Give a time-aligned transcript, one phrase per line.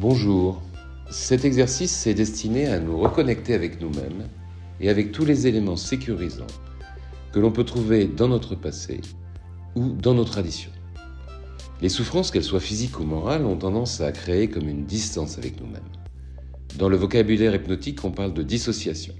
[0.00, 0.62] Bonjour.
[1.10, 4.28] Cet exercice est destiné à nous reconnecter avec nous-mêmes
[4.80, 6.46] et avec tous les éléments sécurisants
[7.34, 9.02] que l'on peut trouver dans notre passé
[9.74, 10.70] ou dans nos traditions.
[11.82, 15.60] Les souffrances, qu'elles soient physiques ou morales, ont tendance à créer comme une distance avec
[15.60, 15.82] nous-mêmes.
[16.78, 19.12] Dans le vocabulaire hypnotique, on parle de dissociation.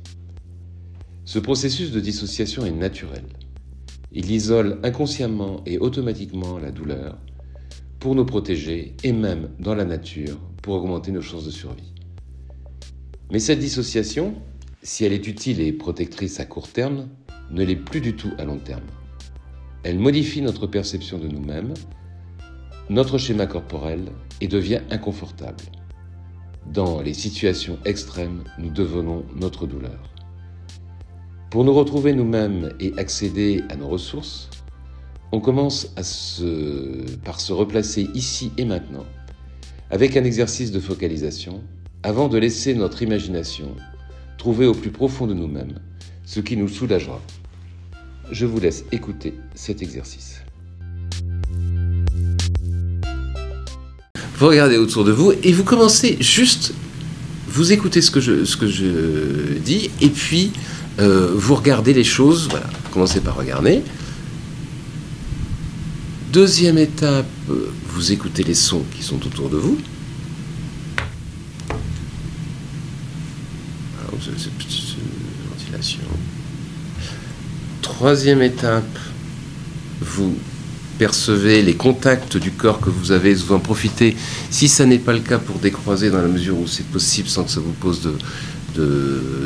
[1.26, 3.26] Ce processus de dissociation est naturel.
[4.12, 7.18] Il isole inconsciemment et automatiquement la douleur
[8.00, 11.92] pour nous protéger et même dans la nature pour augmenter nos chances de survie.
[13.30, 14.34] Mais cette dissociation,
[14.82, 17.08] si elle est utile et protectrice à court terme,
[17.50, 18.86] ne l'est plus du tout à long terme.
[19.82, 21.74] Elle modifie notre perception de nous-mêmes,
[22.88, 24.06] notre schéma corporel
[24.40, 25.62] et devient inconfortable.
[26.66, 30.10] Dans les situations extrêmes, nous devenons notre douleur.
[31.50, 34.48] Pour nous retrouver nous-mêmes et accéder à nos ressources,
[35.32, 35.86] on commence
[37.24, 39.06] par se replacer ici et maintenant
[39.90, 41.62] avec un exercice de focalisation
[42.02, 43.74] avant de laisser notre imagination
[44.38, 45.78] trouver au plus profond de nous-mêmes
[46.24, 47.20] ce qui nous soulagera.
[48.30, 50.40] Je vous laisse écouter cet exercice.
[54.36, 56.72] Vous regardez autour de vous et vous commencez juste,
[57.48, 60.52] vous écoutez ce que je, ce que je dis et puis
[61.00, 62.48] euh, vous regardez les choses.
[62.48, 63.82] Voilà, commencez par regarder.
[66.32, 69.76] Deuxième étape, euh, vous écoutez les sons qui sont autour de vous.
[77.82, 78.98] Troisième étape,
[80.00, 80.36] vous
[80.98, 84.16] percevez les contacts du corps que vous avez, vous en profitez.
[84.50, 87.42] Si ça n'est pas le cas, pour décroiser dans la mesure où c'est possible sans
[87.42, 88.08] que ça vous pose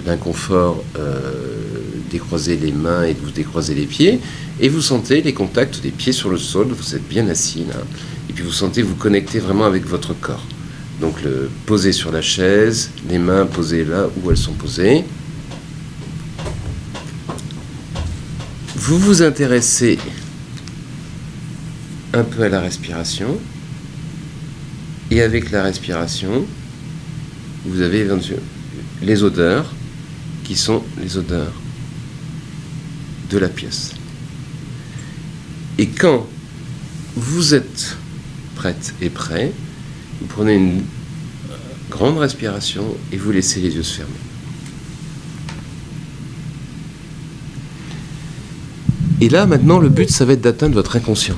[0.05, 1.74] d'inconfort, euh,
[2.15, 4.21] décroiser les mains et de vous décroiser les pieds
[4.61, 7.81] et vous sentez les contacts des pieds sur le sol, vous êtes bien assis là,
[8.29, 10.47] et puis vous sentez vous connecter vraiment avec votre corps.
[11.01, 15.03] Donc le poser sur la chaise, les mains posées là où elles sont posées.
[18.77, 19.99] Vous vous intéressez
[22.13, 23.39] un peu à la respiration,
[25.11, 26.47] et avec la respiration,
[27.67, 28.07] vous avez
[29.03, 29.67] les odeurs
[30.45, 31.64] qui sont les odeurs
[33.31, 33.93] de la pièce.
[35.79, 36.27] Et quand
[37.17, 37.97] vous êtes
[38.55, 39.53] prête et prêt,
[40.21, 40.83] vous prenez une
[41.91, 44.13] grande respiration et vous laissez les yeux se fermer.
[49.21, 51.37] Et là, maintenant, le but, ça va être d'atteindre votre inconscient.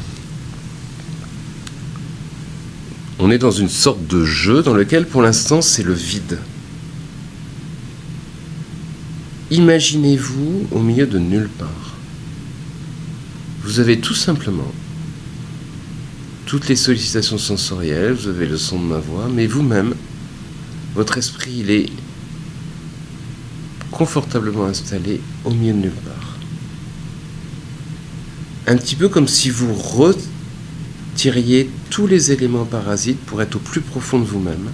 [3.19, 6.39] On est dans une sorte de jeu dans lequel, pour l'instant, c'est le vide.
[9.51, 11.95] Imaginez-vous au milieu de nulle part.
[13.63, 14.73] Vous avez tout simplement
[16.47, 19.95] toutes les sollicitations sensorielles, vous avez le son de ma voix, mais vous-même,
[20.95, 21.91] votre esprit, il est
[23.93, 26.37] confortablement installé au milieu de nulle part.
[28.67, 29.73] Un petit peu comme si vous
[31.15, 34.71] retiriez tous les éléments parasites pour être au plus profond de vous-même.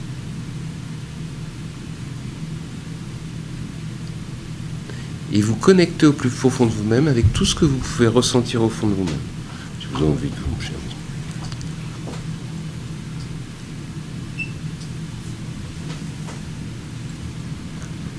[5.32, 8.62] Et vous connectez au plus profond de vous-même avec tout ce que vous pouvez ressentir
[8.62, 9.15] au fond de vous-même.
[9.81, 10.72] Je vous envie de vous, cher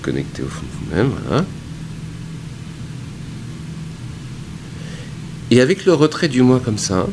[0.04, 1.12] connecté au fond de vous-même.
[1.26, 1.46] Voilà.
[5.50, 7.08] Et avec le retrait du moi comme ça,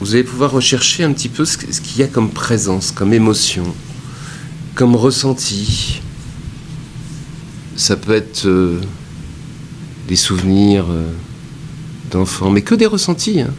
[0.00, 3.64] vous allez pouvoir rechercher un petit peu ce qu'il y a comme présence, comme émotion,
[4.74, 6.02] comme ressenti.
[7.76, 8.80] Ça peut être euh,
[10.08, 11.12] des souvenirs euh,
[12.10, 13.40] d'enfants, mais que des ressentis.
[13.40, 13.52] Hein.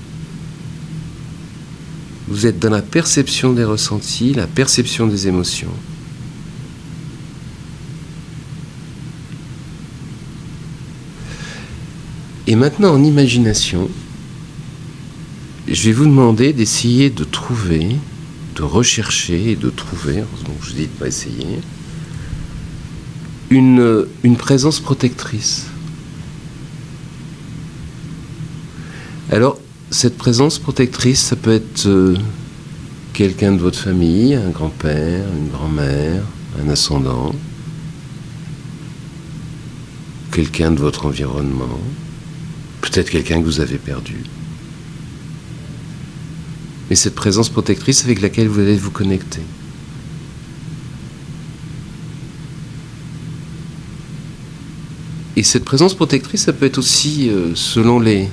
[2.27, 5.71] Vous êtes dans la perception des ressentis, la perception des émotions.
[12.47, 13.89] Et maintenant, en imagination,
[15.67, 17.95] je vais vous demander d'essayer de trouver,
[18.55, 21.59] de rechercher et de trouver, heureusement je dis de pas essayer,
[23.49, 25.65] une, présence protectrice.
[29.31, 29.59] Alors,
[29.91, 32.15] cette présence protectrice, ça peut être euh,
[33.13, 36.23] quelqu'un de votre famille, un grand-père, une grand-mère,
[36.61, 37.33] un ascendant,
[40.31, 41.79] quelqu'un de votre environnement,
[42.81, 44.23] peut-être quelqu'un que vous avez perdu.
[46.89, 49.41] Mais cette présence protectrice avec laquelle vous allez vous connecter.
[55.37, 58.27] Et cette présence protectrice, ça peut être aussi, euh, selon les,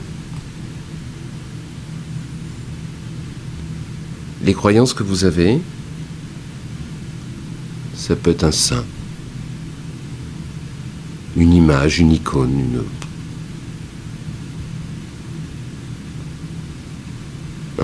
[4.42, 5.60] les croyances que vous avez,
[7.94, 8.86] ça peut être un saint,
[11.36, 12.82] une image, une icône, une...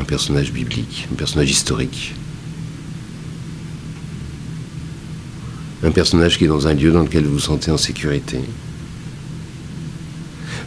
[0.00, 2.14] un personnage biblique, un personnage historique.
[5.82, 8.40] Un personnage qui est dans un lieu dans lequel vous vous sentez en sécurité.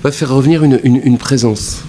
[0.03, 1.81] Va faire revenir une, présence.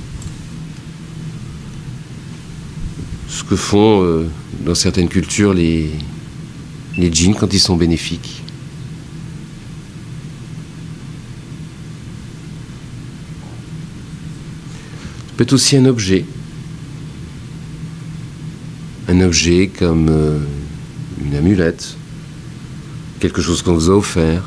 [3.27, 4.29] Ce que font euh,
[4.65, 5.91] dans certaines cultures les,
[6.97, 8.45] les djinns quand ils sont bénéfiques.
[15.27, 16.25] Ça peut être aussi un objet.
[19.09, 20.39] Un objet comme euh,
[21.21, 21.97] une amulette,
[23.19, 24.45] quelque chose qu'on vous a offert,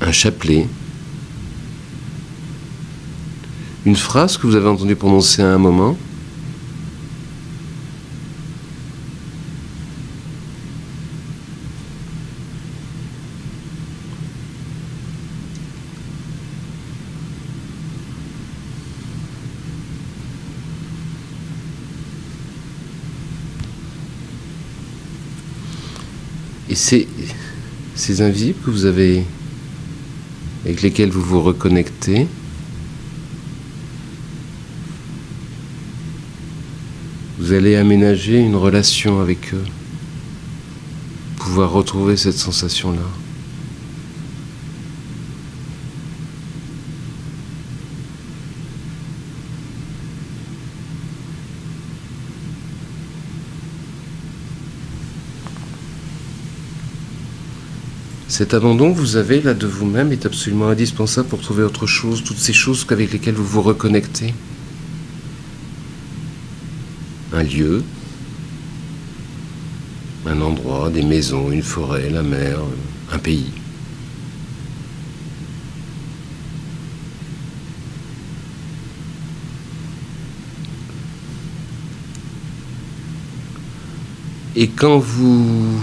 [0.00, 0.66] un chapelet,
[3.84, 5.96] une phrase que vous avez entendu prononcer à un moment.
[26.70, 27.06] Et c'est
[27.94, 29.24] ces invisibles que vous avez,
[30.64, 32.26] avec lesquels vous vous reconnectez,
[37.38, 39.64] vous allez aménager une relation avec eux,
[41.36, 43.23] pouvoir retrouver cette sensation-là.
[58.36, 62.24] Cet abandon que vous avez là de vous-même est absolument indispensable pour trouver autre chose,
[62.24, 64.34] toutes ces choses avec lesquelles vous vous reconnectez.
[67.32, 67.84] Un lieu,
[70.26, 72.58] un endroit, des maisons, une forêt, la mer,
[73.12, 73.52] un pays.
[84.56, 85.78] Et quand vous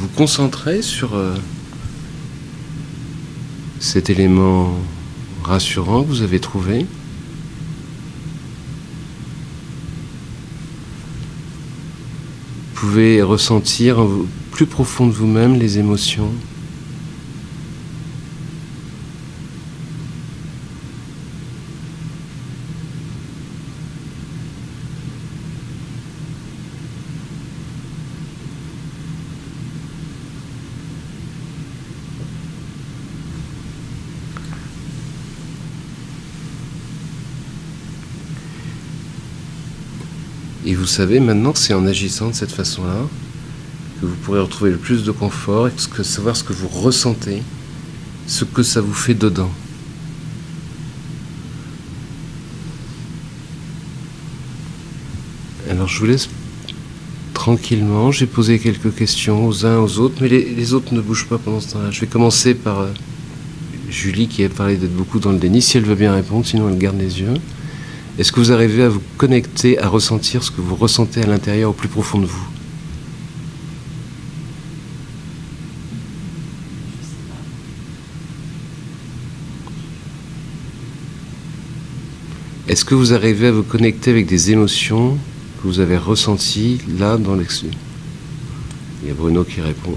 [0.00, 1.36] vous concentrez sur euh,
[3.80, 4.72] cet élément
[5.44, 6.86] rassurant que vous avez trouvé?
[12.74, 13.98] Vous pouvez ressentir
[14.52, 16.32] plus profond de vous-même les émotions?
[40.80, 43.06] Vous savez, maintenant, c'est en agissant de cette façon-là
[44.00, 47.42] que vous pourrez retrouver le plus de confort et que savoir ce que vous ressentez,
[48.26, 49.50] ce que ça vous fait dedans.
[55.68, 56.30] Alors je vous laisse
[57.34, 58.10] tranquillement.
[58.10, 61.60] J'ai posé quelques questions aux uns aux autres, mais les, autres ne bougent pas pendant
[61.60, 61.90] ce temps-là.
[61.90, 62.88] Je vais commencer par euh,
[63.90, 65.60] Julie qui a parlé d'être beaucoup dans le déni.
[65.60, 67.34] Si elle veut bien répondre, sinon elle garde les yeux.
[68.20, 71.70] Est-ce que vous arrivez à vous connecter, à ressentir ce que vous ressentez à l'intérieur
[71.70, 72.46] au plus profond de vous?
[82.68, 85.16] Est-ce que vous arrivez à vous connecter avec des émotions
[85.62, 87.80] que vous avez ressenties là dans l'extérieur
[89.02, 89.96] Il y a Bruno qui répond.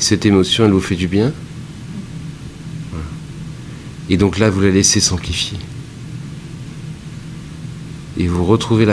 [0.00, 1.30] Et cette émotion, elle vous fait du bien
[4.08, 5.58] Et donc là, vous la laissez s'amplifier.
[8.16, 8.86] Et vous retrouvez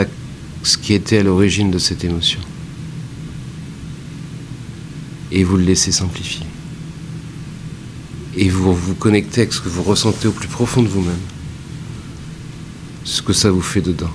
[0.62, 2.40] ce qui était à l'origine de cette émotion.
[5.32, 6.44] Et vous le laissez s'amplifier.
[8.36, 11.16] Et vous vous connectez avec ce que vous ressentez au plus profond de vous-même.
[13.04, 14.12] Ce que ça vous fait dedans.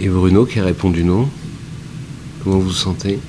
[0.00, 1.30] Et Bruno qui a répondu non.
[2.42, 3.20] Comment vous vous sentez?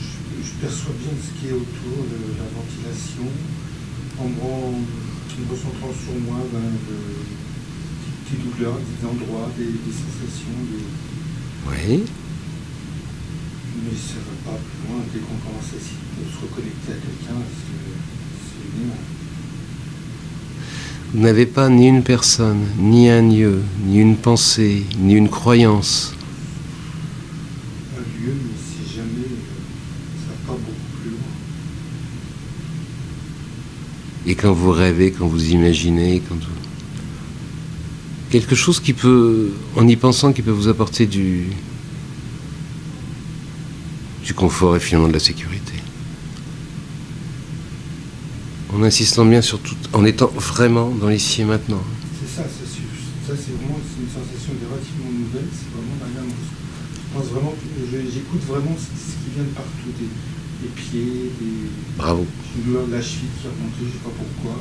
[0.00, 3.24] Je, perçois bien ce qui est autour de la ventilation,
[4.18, 6.60] en me, recentrant sur moi ben,
[8.28, 10.60] des, douleurs, des endroits, des, sensations.
[11.70, 12.04] Oui.
[13.82, 17.40] Mais ça ne va pas plus loin dès qu'on commence à se reconnecter à quelqu'un,
[17.48, 18.98] c'est énorme.
[21.14, 26.14] Vous n'avez pas ni une personne, ni un lieu, ni une pensée, ni une croyance
[34.30, 36.60] Et quand vous rêvez, quand vous imaginez, quand vous...
[38.30, 41.48] Quelque chose qui peut, en y pensant, qui peut vous apporter du,
[44.24, 45.72] du confort et finalement de la sécurité.
[48.72, 51.82] En insistant bien sur tout, en étant vraiment dans l'ici et maintenant.
[52.20, 56.30] C'est ça, ça c'est vraiment une sensation relativement nouvelle, c'est vraiment.
[56.94, 57.54] Je pense vraiment
[57.90, 59.90] j'écoute vraiment ce, qui vient de partout,
[60.62, 62.26] des pieds, des, Bravo.
[62.56, 64.60] de la cheville qui est remontée, je sais pas pourquoi.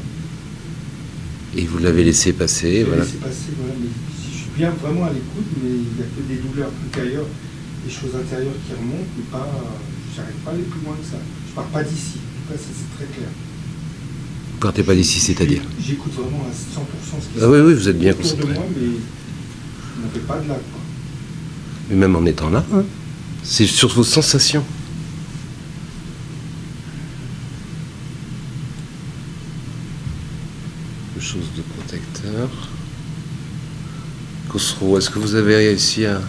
[1.58, 3.04] Et vous l'avez laissé passer, J'ai voilà.
[3.04, 3.90] laissé passer, voilà, mais
[4.22, 7.26] si je suis bien vraiment à l'écoute, mais il n'y a que des douleurs intérieures,
[7.86, 9.48] des choses intérieures qui remontent, mais pas,
[10.16, 11.18] j'arrive pas à aller plus loin que ça.
[11.50, 13.30] Je pars pas d'ici, en tout cas ça c'est très clair.
[14.54, 15.62] Vous partez pas d'ici, c'est-à-dire?
[15.82, 18.24] J'écoute vraiment à 100% ce qui Ah se oui, oui, passe vous êtes bien autour
[18.24, 18.54] de concentré.
[18.54, 20.82] moi, mais je n'en fais pas de là, quoi.
[21.90, 22.64] Mais même en étant là,
[23.44, 24.64] c'est sur vos sensations.
[31.20, 32.50] Chose de protecteur.
[34.48, 36.22] Khosrow, est-ce que vous avez réussi à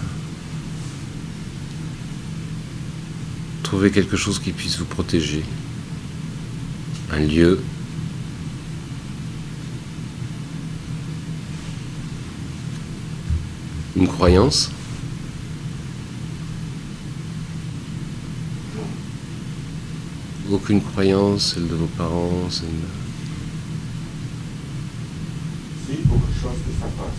[3.63, 5.43] trouver quelque chose qui puisse vous protéger?
[7.13, 7.61] Un lieu?
[13.97, 14.71] Une croyance?
[20.51, 22.75] Aucune croyance, celle de vos parents, celle de-
[25.87, 27.19] Si, beaucoup de choses que ça passe.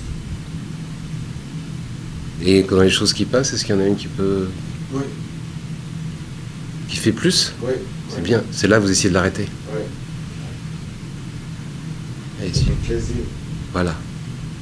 [2.43, 4.49] Et dans les choses qui passent, est-ce qu'il y en a une qui peut.
[4.93, 5.03] Oui,
[6.87, 7.53] qui fait plus?
[7.61, 7.71] Oui.
[8.09, 8.43] C'est bien.
[8.51, 9.47] C'est là que vous essayez de l'arrêter.
[9.73, 9.81] Oui,
[12.41, 12.65] Allez-y.
[12.65, 13.15] c'est plaisir.
[13.71, 13.95] Voilà.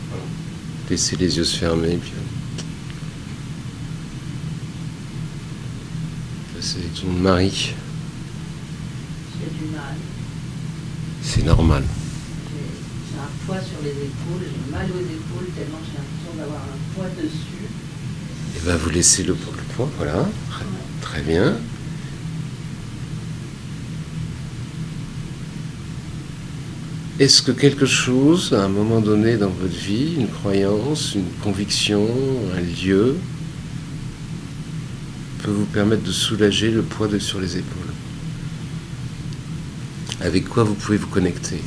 [0.09, 0.23] Voilà.
[0.89, 1.97] Laissez les yeux se fermer.
[1.97, 2.11] Puis...
[6.55, 7.73] Passez avec ton mari.
[9.39, 9.95] J'ai du mal.
[11.23, 11.83] C'est normal.
[13.49, 17.65] Poids sur les épaules, j'ai mal aux épaules tellement j'ai l'impression d'avoir un poids dessus.
[18.55, 19.89] Et ben vous laissez le, le point.
[19.97, 20.29] Voilà.
[20.51, 20.65] Très,
[21.01, 21.57] très bien.
[27.19, 32.07] Est-ce que quelque chose, à un moment donné dans votre vie, une croyance, une conviction,
[32.55, 33.17] un lieu,
[35.41, 37.93] peut vous permettre de soulager le poids de, sur les épaules?
[40.21, 41.59] Avec quoi vous pouvez vous connecter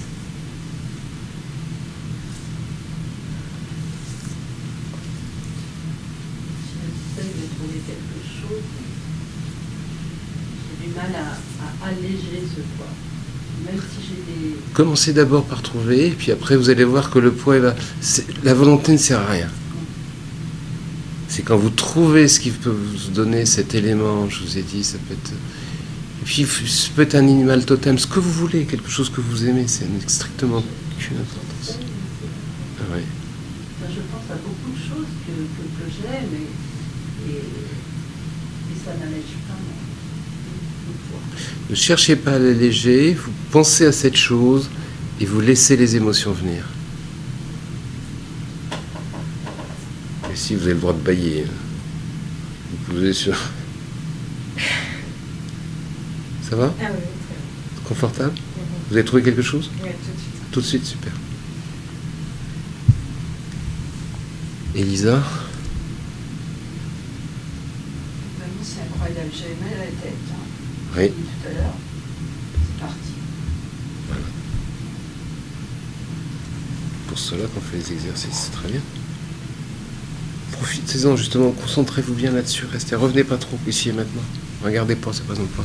[7.14, 8.64] J'essaie de trouver quelque chose.
[10.80, 12.94] J'ai du mal à, à alléger ce poids.
[13.66, 14.56] Même si j'ai des.
[14.74, 17.74] Commencez d'abord par trouver, puis après vous allez voir que le poids, va...
[18.42, 19.48] la volonté ne sert à rien.
[21.28, 24.82] C'est quand vous trouvez ce qui peut vous donner cet élément, je vous ai dit,
[24.84, 25.32] ça peut être...
[25.32, 29.20] Et puis ça peut être un animal totem, ce que vous voulez, quelque chose que
[29.20, 31.78] vous aimez, c'est strictement aucune importance.
[32.78, 32.84] Ah.
[32.92, 37.42] Enfin, je pense à beaucoup de choses que, que, j'aime et, et,
[38.84, 39.71] ça n'allège pas.
[41.70, 44.68] Ne cherchez pas à l'alléger, vous pensez à cette chose
[45.20, 46.64] et vous laissez les émotions venir.
[50.32, 51.52] Et si vous avez le droit de bailler, hein.
[52.70, 53.36] vous posez sur.
[56.48, 56.74] Ça va?
[56.80, 58.32] Ah oui, très Confortable?
[58.34, 58.64] Bien.
[58.90, 59.70] Vous avez trouvé quelque chose?
[59.82, 60.50] Oui, tout de suite.
[60.52, 61.12] Tout de suite, super.
[64.74, 65.22] Elisa?
[68.38, 69.30] Vraiment, c'est incroyable.
[69.34, 70.12] J'avais mal à la tête.
[70.30, 70.41] Hein.
[70.96, 71.08] Oui.
[71.08, 71.74] Tout à l'heure,
[72.66, 73.12] c'est parti.
[77.08, 78.80] Pour cela qu'on fait les exercices, c'est très bien.
[80.52, 84.22] Profitez-en justement, concentrez-vous bien là-dessus, restez, revenez pas trop ici et maintenant.
[84.62, 85.64] Regardez pas, c'est pas un point.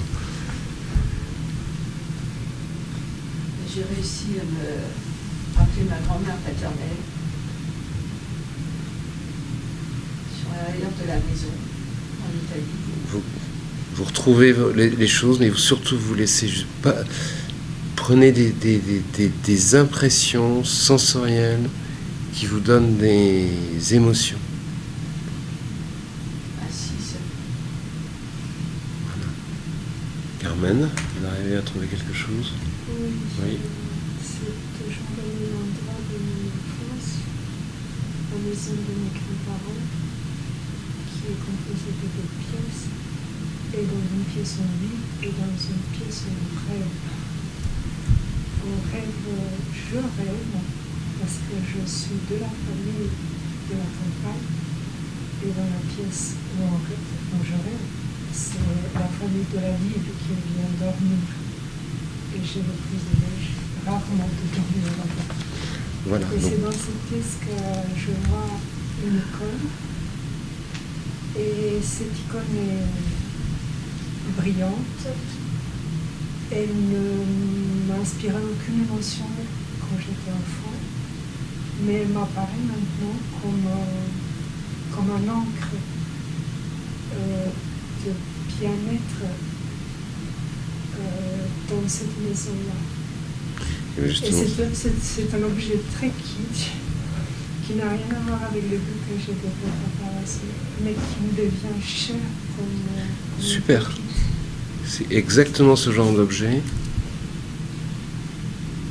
[3.59, 6.97] Et J'ai réussi à me rappeler ma grand-mère paternelle
[10.39, 11.53] sur l'arrière de la maison
[12.23, 12.63] en Italie.
[13.09, 13.21] Vous,
[13.97, 16.93] vous retrouvez les, les choses, mais vous, surtout vous laissez juste pas.
[17.95, 18.79] Prenez des, des-
[19.17, 21.67] des- impressions sensorielles
[22.33, 23.49] qui vous donnent des
[23.95, 24.37] émotions.
[26.61, 27.15] assise.
[30.39, 30.87] Carmen,
[31.19, 32.53] vous arrivez à trouver quelque chose?
[32.87, 33.09] Oui,
[33.43, 33.57] Oui.
[34.21, 37.09] c'est toujours le même endroit de mon enfance,
[38.31, 39.83] la maison de mes grands-parents,
[41.09, 42.85] qui est composée de deux pièces.
[43.73, 46.95] Et dans une pièce on vit et dans une pièce on rêve.
[48.63, 49.27] On rêve,
[49.71, 50.55] je rêve,
[51.19, 53.11] parce que je suis de la famille
[53.69, 54.47] de la campagne.
[55.43, 57.85] Et dans la pièce où, on rêve, où je rêve,
[58.33, 58.59] c'est
[58.95, 61.19] la famille de la ville qui vient dormir.
[62.35, 63.55] Et j'ai le privilège,
[63.85, 65.27] rarement dedans le là-bas.
[66.07, 66.25] Voilà.
[66.35, 67.55] Et c'est dans cette pièce que
[67.95, 68.49] je vois
[69.05, 69.69] une icône.
[71.37, 73.26] Et cette icône est
[74.37, 75.07] brillante.
[76.51, 79.25] Elle ne m'inspirait aucune émotion
[79.79, 80.73] quand j'étais enfant.
[81.85, 85.73] Mais elle m'apparaît maintenant comme, un- comme un encre
[87.15, 87.45] euh,
[88.05, 88.11] de
[88.59, 89.21] bien-être
[90.99, 92.77] euh, dans cette maison-là.
[94.13, 96.71] C'est- un objet très kitsch
[97.65, 101.17] qui n'a rien à voir avec le goût que j'ai développé par la mais qui
[101.25, 102.15] me devient cher
[102.55, 102.65] comme.
[102.97, 103.05] euh,
[103.35, 103.91] comme Super.
[104.87, 106.61] C'est exactement ce genre d'objet.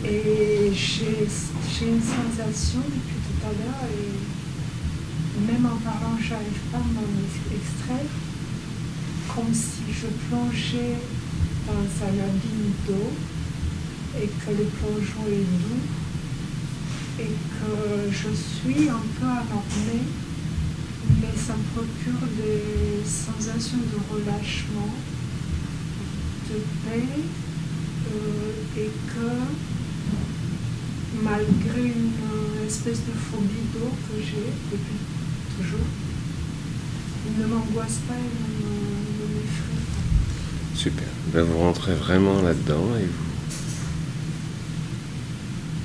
[0.05, 6.81] Et j'ai une sensation depuis tout à l'heure, et même en parlant, j'arrive pas à
[6.81, 8.11] m'en ex- extraire,
[9.35, 10.97] comme si je plongeais
[11.67, 13.11] dans un abîme d'eau
[14.23, 15.85] et que le plongeon est doux
[17.19, 20.05] et que je suis un peu alarmée,
[21.21, 24.95] mais ça me procure des sensations de relâchement,
[26.89, 29.31] euh, et que
[31.23, 34.99] malgré une espèce de phobie d'eau que j'ai depuis
[35.57, 35.87] toujours,
[37.27, 40.79] il ne m'angoisse pas et ne ne m'effraie pas.
[40.79, 41.09] Super.
[41.33, 43.27] Ben, vous rentrez vraiment là-dedans et vous.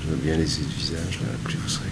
[0.02, 1.86] Je veux bien laisser le visage là, plus vous serez.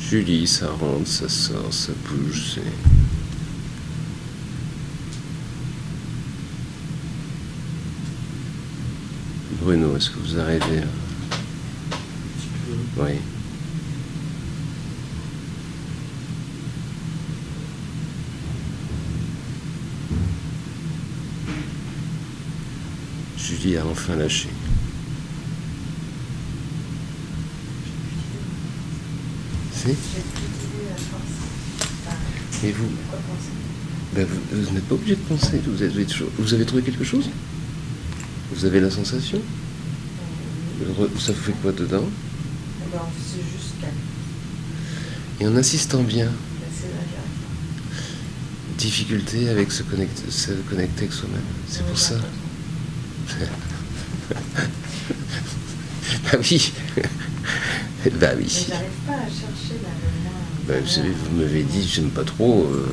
[0.00, 2.97] Julie, ça rentre, ça sort, ça bouge, c'est.
[9.68, 10.80] Bruno, est-ce que vous arrivez
[12.96, 13.02] peu.
[13.02, 13.10] Oui.
[23.36, 24.48] Julie a enfin lâché.
[29.70, 29.90] Si
[32.64, 32.86] Et vous?
[34.14, 35.60] Ben, Vous, vous n'êtes pas obligé de penser.
[36.38, 37.28] Vous avez trouvé quelque chose?
[38.58, 39.40] Vous avez la sensation
[41.16, 43.92] Ça vous fait quoi dedans eh ben, C'est juste calme.
[45.38, 46.32] Et en insistant bien, Ben,
[48.76, 51.40] difficulté avec se connecter, se connecter avec soi-même.
[51.68, 52.16] C'est pour ça.
[56.24, 56.72] bah oui.
[58.20, 58.66] bah oui.
[58.70, 58.74] Mais
[59.06, 60.32] pas à chercher moins.
[60.66, 62.90] Bah, vous savez, vous m'avez dit, j'aime pas trop, euh,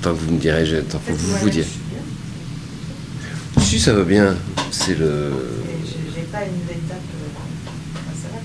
[0.00, 1.68] tant que vous me direz, tant que vous vous direz.
[3.58, 3.62] je.
[3.62, 4.38] Si, ça va bien.
[4.72, 5.30] C'est le.
[5.84, 6.96] J'ai- pas une étape.
[6.96, 7.28] euh,
[7.94, 8.38] enfin, ça va.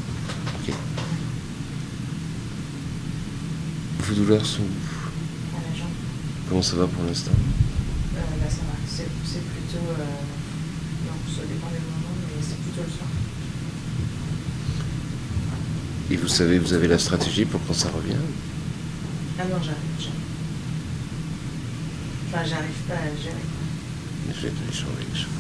[0.60, 0.76] Ok.
[4.02, 5.88] Vos douleurs sont où À la jambe.
[6.50, 7.32] Comment ça va pour l'instant?
[7.32, 8.76] Euh, là, ça va.
[8.86, 9.86] C'est plutôt.
[9.88, 10.04] Euh...
[11.06, 13.08] Non, ça dépend des moments, mais c'est plutôt le soir.
[16.12, 18.16] Et vous savez, vous avez la stratégie pour quand ça revient?
[19.40, 20.12] Ah non, j'arrive.
[22.30, 23.46] Enfin, j'arrive pas à gérer.
[24.36, 25.32] Je vais te changer les choses.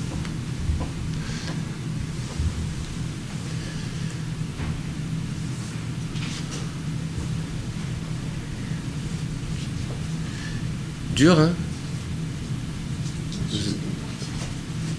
[11.17, 11.49] Dur, hein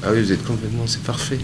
[0.03, 0.85] Ah oui, vous êtes complètement...
[0.89, 1.39] C'est parfait.